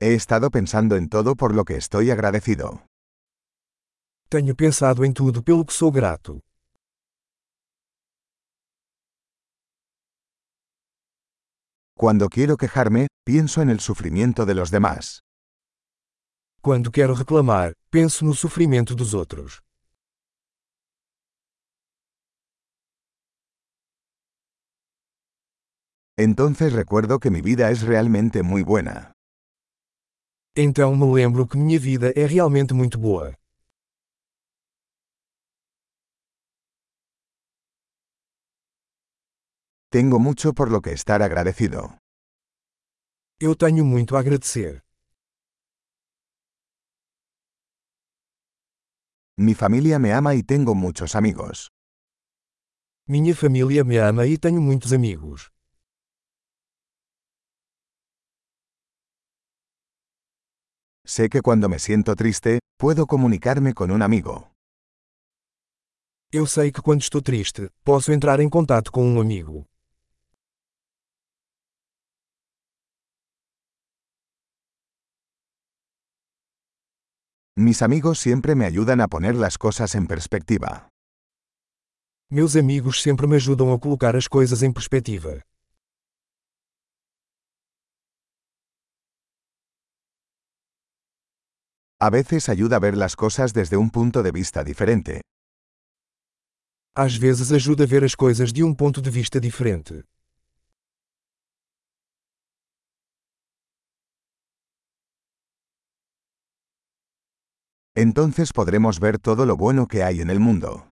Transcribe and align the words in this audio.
He 0.00 0.14
estado 0.14 0.50
pensando 0.52 0.94
en 0.94 1.08
todo 1.08 1.34
por 1.34 1.52
lo 1.52 1.64
que 1.64 1.76
estoy 1.76 2.12
agradecido. 2.12 2.86
Tenho 4.30 4.54
pensado 4.54 5.04
em 5.04 5.12
tudo 5.12 5.42
pelo 5.42 5.64
que 5.64 5.72
sou 5.72 5.90
grato. 5.90 6.38
Cuando 11.96 12.28
quiero 12.28 12.56
quejarme, 12.56 13.08
pienso 13.24 13.60
en 13.60 13.70
el 13.70 13.80
sufrimiento 13.80 14.46
de 14.46 14.54
los 14.54 14.70
demás. 14.70 15.22
Quando 16.62 16.92
quero 16.92 17.16
reclamar, 17.16 17.74
penso 17.90 18.24
no 18.24 18.34
sofrimento 18.34 18.94
dos 18.94 19.14
outros. 19.14 19.62
Entonces 26.16 26.72
recuerdo 26.72 27.18
que 27.18 27.32
mi 27.32 27.40
vida 27.40 27.72
es 27.72 27.82
realmente 27.82 28.44
muy 28.44 28.62
buena. 28.62 29.17
Então 30.60 30.96
me 30.96 31.06
lembro 31.14 31.46
que 31.46 31.56
minha 31.56 31.78
vida 31.78 32.12
é 32.16 32.26
realmente 32.26 32.74
muito 32.74 32.98
boa. 32.98 33.32
Tengo 39.88 40.18
mucho 40.18 40.52
por 40.52 40.68
lo 40.68 40.80
que 40.82 40.90
estar 40.90 41.22
agradecido. 41.22 41.96
Eu 43.38 43.54
tenho 43.54 43.84
muito 43.84 44.16
a 44.16 44.18
agradecer. 44.18 44.82
Mi 49.38 49.54
familia 49.54 50.00
me 50.00 50.12
ama 50.12 50.34
y 50.34 50.42
tengo 50.42 50.74
muchos 50.74 51.14
amigos. 51.14 51.68
Minha 53.06 53.36
família 53.36 53.84
me 53.84 53.98
ama 53.98 54.26
e 54.26 54.36
tenho 54.36 54.60
muitos 54.60 54.92
amigos. 54.92 55.52
Sé 61.08 61.30
que 61.30 61.40
cuando 61.40 61.70
me 61.70 61.78
siento 61.78 62.14
triste, 62.14 62.58
puedo 62.76 63.06
comunicarme 63.06 63.72
con 63.72 63.90
un 63.90 64.02
amigo. 64.02 64.52
Eu 66.30 66.46
sei 66.46 66.70
que 66.70 66.82
quando 66.82 67.00
estou 67.00 67.22
triste, 67.22 67.70
posso 67.82 68.12
entrar 68.12 68.40
em 68.40 68.48
contato 68.50 68.92
com 68.92 69.02
um 69.08 69.18
amigo. 69.18 69.64
Mis 77.56 77.80
amigos 77.80 78.18
siempre 78.18 78.54
me 78.54 78.66
ayudan 78.66 79.00
a 79.00 79.08
poner 79.08 79.34
las 79.34 79.56
cosas 79.56 79.94
en 79.94 80.06
perspectiva. 80.06 80.90
Meus 82.30 82.54
amigos 82.54 83.00
sempre 83.00 83.26
me 83.26 83.36
ajudam 83.36 83.72
a 83.72 83.78
colocar 83.80 84.14
as 84.14 84.28
coisas 84.28 84.62
em 84.62 84.70
perspectiva. 84.70 85.40
A 92.00 92.10
veces 92.10 92.48
ayuda 92.48 92.76
a 92.76 92.78
ver 92.78 92.96
las 92.96 93.16
cosas 93.16 93.52
desde 93.52 93.76
un 93.76 93.90
punto 93.90 94.22
de 94.22 94.30
vista 94.30 94.62
diferente. 94.62 95.20
Às 96.94 97.16
vezes 97.16 97.50
ajuda 97.50 97.82
a 97.82 97.86
ver 97.88 98.04
as 98.04 98.14
coisas 98.14 98.52
de 98.52 98.62
um 98.62 98.72
ponto 98.72 99.02
de 99.02 99.10
vista 99.10 99.40
diferente. 99.40 100.04
Entonces 107.96 108.52
podremos 108.52 109.00
ver 109.00 109.18
todo 109.18 109.44
lo 109.44 109.56
bueno 109.56 109.88
que 109.88 110.04
hay 110.04 110.20
en 110.20 110.30
el 110.30 110.38
mundo. 110.38 110.88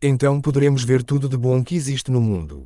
Então 0.00 0.40
poderemos 0.40 0.82
ver 0.84 1.04
tudo 1.04 1.28
de 1.28 1.36
bom 1.36 1.62
que 1.62 1.76
existe 1.76 2.10
no 2.10 2.22
mundo. 2.22 2.64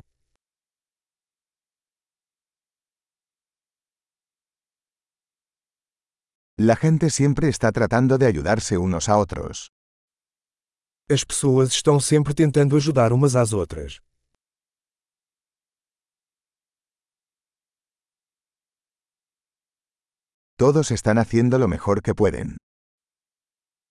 La 6.65 6.77
gente 6.77 7.09
siempre 7.09 7.49
está 7.49 7.73
tratando 7.73 8.17
de 8.17 8.25
ayudarse 8.25 8.77
unos 8.77 9.09
a 9.09 9.17
otros. 9.17 9.73
As 11.09 11.25
pessoas 11.25 11.73
estão 11.73 11.99
sempre 11.99 12.33
tentando 12.33 12.77
ajudar 12.77 13.11
umas 13.11 13.35
às 13.35 13.51
outras. 13.51 13.99
Todos 20.55 20.91
están 20.91 21.17
haciendo 21.17 21.57
lo 21.59 21.67
mejor 21.67 22.01
que 22.01 22.15
pueden. 22.15 22.55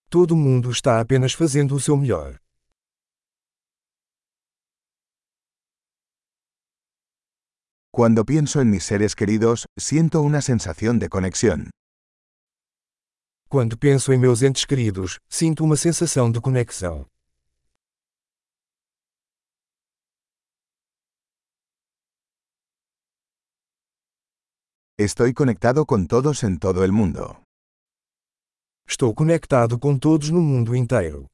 Todo 0.08 0.34
mundo 0.34 0.70
está 0.70 0.98
apenas 0.98 1.36
fazendo 1.36 1.74
o 1.74 1.80
seu 1.80 1.98
melhor. 1.98 2.38
Cuando 7.90 8.24
pienso 8.24 8.62
en 8.62 8.70
mis 8.70 8.84
seres 8.84 9.14
queridos, 9.14 9.66
siento 9.76 10.22
una 10.22 10.40
sensación 10.40 10.98
de 10.98 11.10
conexión. 11.10 11.70
Quando 13.52 13.76
penso 13.76 14.14
em 14.14 14.18
meus 14.18 14.40
entes 14.40 14.64
queridos, 14.64 15.20
sinto 15.28 15.62
uma 15.62 15.76
sensação 15.76 16.32
de 16.32 16.40
conexão. 16.40 17.06
Estoy 24.98 25.34
conectado 25.34 25.84
con 25.84 26.06
todos 26.06 26.42
en 26.44 26.58
todo 26.58 26.82
el 26.82 26.92
mundo. 26.92 27.44
Estou 28.88 29.14
conectado 29.14 29.78
com 29.78 29.98
todos 29.98 30.30
no 30.30 30.40
mundo 30.40 30.74
inteiro. 30.74 31.28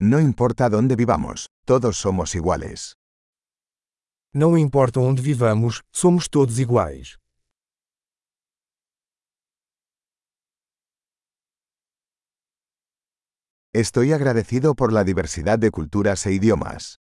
No 0.00 0.18
importa 0.18 0.68
dónde 0.68 0.96
vivamos, 0.96 1.46
todos 1.64 1.96
somos 1.96 2.34
iguales. 2.34 2.96
Não 4.38 4.52
importa 4.58 5.00
onde 5.00 5.22
vivamos, 5.22 5.82
somos 5.90 6.28
todos 6.28 6.58
iguais. 6.58 7.16
Estoy 13.72 14.12
agradecido 14.12 14.74
por 14.74 14.92
la 14.92 15.04
diversidad 15.04 15.58
de 15.58 15.70
culturas 15.70 16.26
e 16.26 16.32
idiomas. 16.32 16.98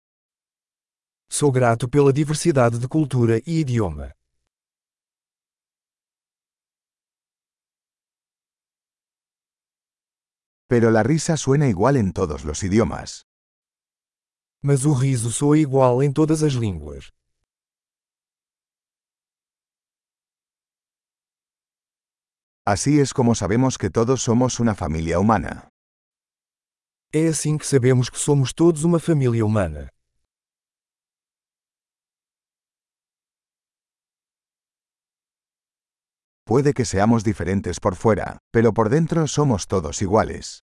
Sou 1.29 1.51
grato 1.51 1.87
pela 1.87 2.11
diversidade 2.11 2.79
de 2.79 2.87
cultura 2.87 3.37
e 3.45 3.59
idioma. 3.59 4.15
Pero 10.67 10.89
la 10.89 11.03
risa 11.03 11.37
suena 11.37 11.67
igual 11.67 11.95
en 11.95 12.11
todos 12.11 12.43
los 12.43 12.63
idiomas. 12.63 13.27
Mas 14.63 14.83
o 14.83 14.93
riso 14.93 15.29
soa 15.29 15.59
igual 15.59 16.01
em 16.01 16.11
todas 16.11 16.41
as 16.41 16.53
línguas. 16.53 17.18
Así 22.73 22.99
es 22.99 23.15
como 23.15 23.33
sabemos 23.33 23.79
que 23.79 23.89
todos 23.89 24.21
somos 24.21 24.59
una 24.59 24.75
familia 24.75 25.19
humana. 25.19 25.69
É 27.11 27.27
assim 27.27 27.57
que 27.57 27.65
sabemos 27.65 28.11
que 28.11 28.19
somos 28.19 28.53
todos 28.53 28.83
uma 28.83 28.99
família 28.99 29.43
humana. 29.43 29.89
Puede 36.45 36.75
que 36.75 36.85
seamos 36.85 37.23
diferentes 37.23 37.79
por 37.79 37.95
fuera, 37.95 38.37
pero 38.51 38.71
por 38.71 38.89
dentro 38.89 39.27
somos 39.27 39.65
todos 39.65 40.03
iguales. 40.03 40.59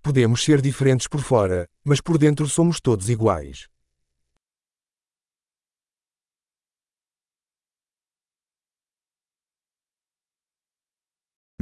Podemos 0.00 0.42
ser 0.42 0.62
diferentes 0.62 1.08
por 1.08 1.20
fora, 1.20 1.66
mas 1.84 2.00
por 2.00 2.16
dentro 2.18 2.46
somos 2.46 2.80
todos 2.80 3.10
iguais. 3.10 3.71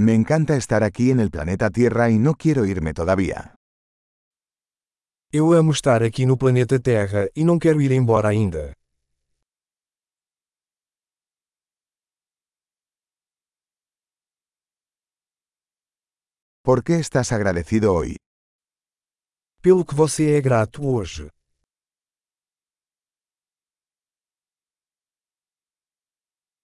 Me 0.03 0.15
encanta 0.15 0.56
estar 0.56 0.83
aquí 0.83 1.11
en 1.11 1.21
el 1.21 1.31
planeta 1.31 1.69
Tierra 1.69 2.09
y 2.09 2.19
no 2.19 2.34
quiero 2.34 2.65
irme 2.65 2.94
todavía. 2.94 3.55
Eu 5.31 5.53
amo 5.53 5.72
estar 5.72 6.03
aqui 6.03 6.25
no 6.25 6.38
planeta 6.38 6.81
Terra 6.81 7.28
e 7.37 7.44
não 7.44 7.59
quero 7.59 7.83
ir 7.83 7.93
embora 7.93 8.31
ainda. 8.31 8.72
¿Por 16.62 16.82
qué 16.82 16.99
estás 16.99 17.31
agradecido 17.31 17.93
hoy? 17.93 18.17
Pelo 19.61 19.85
que 19.85 19.94
você 19.94 20.38
é 20.38 20.41
grato 20.41 20.81
hoje. 20.82 21.29